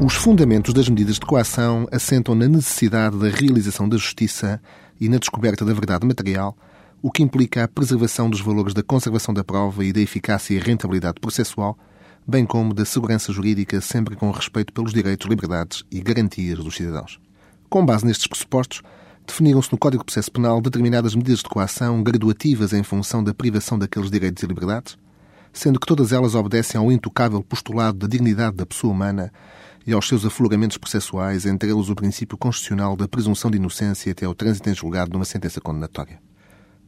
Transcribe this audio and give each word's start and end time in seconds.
Os 0.00 0.14
fundamentos 0.14 0.74
das 0.74 0.88
medidas 0.88 1.14
de 1.14 1.20
coação 1.20 1.86
assentam 1.90 2.34
na 2.34 2.48
necessidade 2.48 3.16
da 3.16 3.28
realização 3.28 3.88
da 3.88 3.96
justiça 3.96 4.60
e 5.00 5.08
na 5.08 5.18
descoberta 5.18 5.64
da 5.64 5.72
verdade 5.72 6.04
material, 6.04 6.56
o 7.00 7.12
que 7.12 7.22
implica 7.22 7.62
a 7.62 7.68
preservação 7.68 8.28
dos 8.28 8.40
valores 8.40 8.74
da 8.74 8.82
conservação 8.82 9.32
da 9.32 9.44
prova 9.44 9.84
e 9.84 9.92
da 9.92 10.00
eficácia 10.00 10.52
e 10.52 10.58
rentabilidade 10.58 11.20
processual, 11.20 11.78
bem 12.26 12.44
como 12.44 12.74
da 12.74 12.84
segurança 12.84 13.32
jurídica, 13.32 13.80
sempre 13.80 14.16
com 14.16 14.32
respeito 14.32 14.72
pelos 14.72 14.92
direitos, 14.92 15.28
liberdades 15.28 15.84
e 15.92 16.00
garantias 16.00 16.58
dos 16.58 16.74
cidadãos. 16.74 17.20
Com 17.70 17.86
base 17.86 18.04
nestes 18.04 18.26
pressupostos, 18.26 18.82
definiram-se 19.24 19.70
no 19.70 19.78
Código 19.78 20.02
de 20.02 20.06
Processo 20.06 20.32
Penal 20.32 20.60
determinadas 20.60 21.14
medidas 21.14 21.38
de 21.38 21.48
coação 21.48 22.02
graduativas 22.02 22.72
em 22.72 22.82
função 22.82 23.22
da 23.22 23.32
privação 23.32 23.78
daqueles 23.78 24.10
direitos 24.10 24.42
e 24.42 24.46
liberdades, 24.46 24.98
sendo 25.52 25.78
que 25.78 25.86
todas 25.86 26.12
elas 26.12 26.34
obedecem 26.34 26.80
ao 26.80 26.90
intocável 26.90 27.40
postulado 27.44 27.98
da 27.98 28.08
dignidade 28.08 28.56
da 28.56 28.66
pessoa 28.66 28.92
humana 28.92 29.32
e 29.86 29.92
aos 29.92 30.08
seus 30.08 30.24
afloramentos 30.24 30.78
processuais, 30.78 31.44
entre 31.44 31.70
eles 31.70 31.88
o 31.88 31.94
princípio 31.94 32.38
constitucional 32.38 32.96
da 32.96 33.06
presunção 33.06 33.50
de 33.50 33.58
inocência 33.58 34.12
até 34.12 34.24
ao 34.24 34.34
trânsito 34.34 34.70
em 34.70 34.74
julgado 34.74 35.12
numa 35.12 35.24
sentença 35.24 35.60
condenatória. 35.60 36.18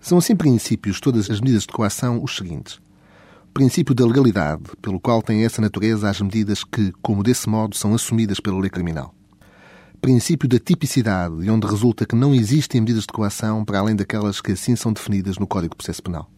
São 0.00 0.18
assim 0.18 0.36
princípios 0.36 1.00
todas 1.00 1.30
as 1.30 1.40
medidas 1.40 1.62
de 1.62 1.68
coação 1.68 2.22
os 2.22 2.36
seguintes. 2.36 2.78
Princípio 3.52 3.94
da 3.94 4.04
legalidade, 4.04 4.62
pelo 4.82 5.00
qual 5.00 5.22
têm 5.22 5.44
essa 5.44 5.62
natureza 5.62 6.10
as 6.10 6.20
medidas 6.20 6.64
que, 6.64 6.92
como 7.00 7.22
desse 7.22 7.48
modo, 7.48 7.76
são 7.76 7.94
assumidas 7.94 8.40
pela 8.40 8.58
lei 8.58 8.68
criminal. 8.68 9.14
Princípio 10.00 10.48
da 10.48 10.58
tipicidade, 10.58 11.40
de 11.40 11.50
onde 11.50 11.66
resulta 11.66 12.04
que 12.04 12.14
não 12.14 12.34
existem 12.34 12.80
medidas 12.80 13.04
de 13.04 13.12
coação 13.12 13.64
para 13.64 13.78
além 13.78 13.96
daquelas 13.96 14.40
que 14.40 14.52
assim 14.52 14.76
são 14.76 14.92
definidas 14.92 15.38
no 15.38 15.46
Código 15.46 15.72
de 15.72 15.78
Processo 15.78 16.02
Penal. 16.02 16.30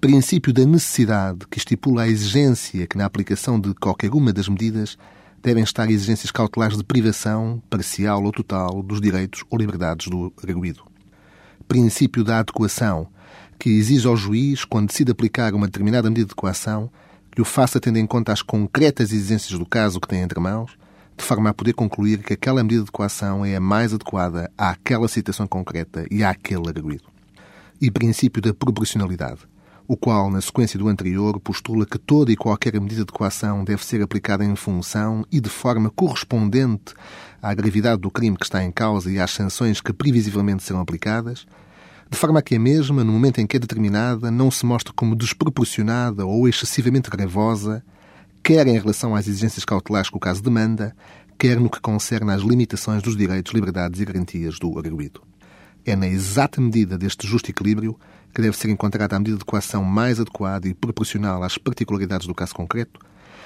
Princípio 0.00 0.52
da 0.52 0.64
necessidade, 0.66 1.46
que 1.50 1.58
estipula 1.58 2.02
a 2.02 2.08
exigência 2.08 2.86
que, 2.86 2.98
na 2.98 3.04
aplicação 3.04 3.60
de 3.60 3.72
qualquer 3.74 4.10
uma 4.12 4.32
das 4.32 4.48
medidas, 4.48 4.98
devem 5.46 5.62
estar 5.62 5.88
exigências 5.88 6.32
cautelares 6.32 6.76
de 6.76 6.82
privação, 6.82 7.62
parcial 7.70 8.20
ou 8.24 8.32
total, 8.32 8.82
dos 8.82 9.00
direitos 9.00 9.44
ou 9.48 9.56
liberdades 9.56 10.08
do 10.08 10.32
arguído. 10.42 10.82
Princípio 11.68 12.24
da 12.24 12.40
adequação, 12.40 13.06
que 13.56 13.70
exige 13.70 14.08
ao 14.08 14.16
juiz, 14.16 14.64
quando 14.64 14.88
decide 14.88 15.12
aplicar 15.12 15.54
uma 15.54 15.66
determinada 15.66 16.10
medida 16.10 16.30
de 16.30 16.34
coação, 16.34 16.90
que 17.30 17.40
o 17.40 17.44
faça 17.44 17.78
tendo 17.78 17.96
em 17.96 18.06
conta 18.08 18.32
as 18.32 18.42
concretas 18.42 19.12
exigências 19.12 19.56
do 19.56 19.64
caso 19.64 20.00
que 20.00 20.08
tem 20.08 20.20
entre 20.20 20.40
mãos, 20.40 20.76
de 21.16 21.22
forma 21.24 21.50
a 21.50 21.54
poder 21.54 21.74
concluir 21.74 22.24
que 22.24 22.32
aquela 22.32 22.64
medida 22.64 22.82
de 22.82 22.90
coação 22.90 23.44
é 23.44 23.54
a 23.54 23.60
mais 23.60 23.94
adequada 23.94 24.50
àquela 24.58 25.06
situação 25.06 25.46
concreta 25.46 26.06
e 26.10 26.24
àquele 26.24 26.68
arguído. 26.68 27.04
E 27.80 27.88
princípio 27.88 28.42
da 28.42 28.52
proporcionalidade, 28.52 29.42
o 29.88 29.96
qual, 29.96 30.30
na 30.30 30.40
sequência 30.40 30.78
do 30.78 30.88
anterior, 30.88 31.38
postula 31.38 31.86
que 31.86 31.98
toda 31.98 32.32
e 32.32 32.36
qualquer 32.36 32.80
medida 32.80 33.04
de 33.04 33.12
coação 33.12 33.62
deve 33.62 33.84
ser 33.84 34.02
aplicada 34.02 34.44
em 34.44 34.56
função 34.56 35.24
e 35.30 35.40
de 35.40 35.48
forma 35.48 35.90
correspondente 35.90 36.92
à 37.40 37.54
gravidade 37.54 38.00
do 38.00 38.10
crime 38.10 38.36
que 38.36 38.44
está 38.44 38.64
em 38.64 38.72
causa 38.72 39.10
e 39.10 39.20
às 39.20 39.30
sanções 39.30 39.80
que 39.80 39.92
previsivelmente 39.92 40.64
serão 40.64 40.80
aplicadas, 40.80 41.46
de 42.10 42.16
forma 42.16 42.40
a 42.40 42.42
que 42.42 42.56
a 42.56 42.58
mesma, 42.58 43.04
no 43.04 43.12
momento 43.12 43.40
em 43.40 43.46
que 43.46 43.56
é 43.56 43.60
determinada, 43.60 44.30
não 44.30 44.50
se 44.50 44.66
mostre 44.66 44.92
como 44.92 45.14
desproporcionada 45.14 46.26
ou 46.26 46.48
excessivamente 46.48 47.08
gravosa, 47.08 47.82
quer 48.42 48.66
em 48.66 48.78
relação 48.78 49.14
às 49.14 49.28
exigências 49.28 49.64
cautelares 49.64 50.10
que 50.10 50.16
o 50.16 50.20
caso 50.20 50.42
demanda, 50.42 50.96
quer 51.38 51.60
no 51.60 51.70
que 51.70 51.80
concerne 51.80 52.32
às 52.32 52.42
limitações 52.42 53.02
dos 53.02 53.16
direitos, 53.16 53.52
liberdades 53.52 54.00
e 54.00 54.04
garantias 54.04 54.58
do 54.58 54.76
arguído. 54.78 55.22
É 55.84 55.94
na 55.94 56.08
exata 56.08 56.60
medida 56.60 56.98
deste 56.98 57.26
justo 57.26 57.50
equilíbrio 57.50 57.96
que 58.36 58.42
deve 58.42 58.54
ser 58.54 58.68
encontrada 58.68 59.16
a 59.16 59.18
medida 59.18 59.38
de 59.38 59.46
coação 59.46 59.82
mais 59.82 60.20
adequada 60.20 60.68
e 60.68 60.74
proporcional 60.74 61.42
às 61.42 61.56
particularidades 61.56 62.26
do 62.26 62.34
caso 62.34 62.54
concreto, 62.54 63.00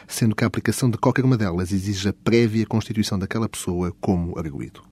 sendo 0.09 0.35
que 0.35 0.43
a 0.43 0.49
aplicação 0.49 0.91
de 0.91 0.99
qualquer 0.99 1.25
uma 1.25 1.37
delas 1.37 1.71
exige 1.71 2.09
a 2.09 2.13
prévia 2.13 2.67
constituição 2.67 3.17
daquela 3.17 3.49
pessoa 3.49 3.95
como 4.01 4.37
arguído. 4.37 4.83